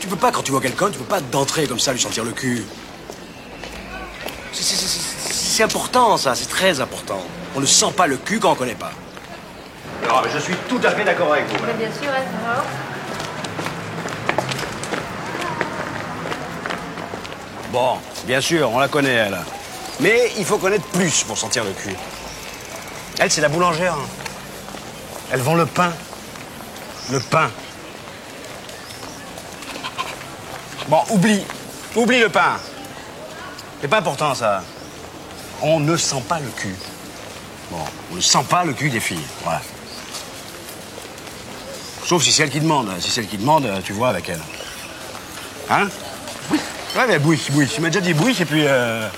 [0.00, 2.24] Tu peux pas, quand tu vois quelqu'un, tu peux pas d'entrer comme ça lui sentir
[2.24, 2.64] le cul.
[4.52, 7.20] C'est- important, ça, c'est très important.
[7.54, 8.92] On ne sent pas le cul quand on connaît pas.
[10.08, 11.56] Non, mais je suis tout à fait d'accord avec vous.
[11.66, 12.64] Mais bien sûr, elle alors.
[17.70, 19.38] Bon, bien sûr, on la connaît, elle.
[20.00, 21.94] Mais il faut connaître plus pour sentir le cul.
[23.18, 23.94] Elle, c'est la boulangère.
[23.94, 24.08] hein.
[25.30, 25.92] Elle vend le pain.
[27.10, 27.50] Le pain.
[30.88, 31.44] Bon, oublie.
[31.96, 32.58] Oublie le pain.
[33.80, 34.62] C'est pas important, ça.
[35.62, 36.74] On ne sent pas le cul.
[37.70, 37.78] Bon,
[38.12, 39.26] on ne sent pas le cul des filles.
[39.42, 39.60] Voilà.
[42.04, 42.88] Sauf si c'est elle qui demande.
[43.00, 44.40] Si c'est elle qui demande, tu vois avec elle.
[45.68, 45.88] Hein?
[46.96, 47.68] Ouais, mais bouille, bouille.
[47.68, 48.66] Tu m'as déjà dit bouille, et puis...
[48.66, 49.08] euh,